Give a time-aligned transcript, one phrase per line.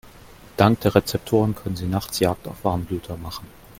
[0.57, 3.45] Dank der Rezeptoren können sie nachts Jagd auf Warmblüter machen.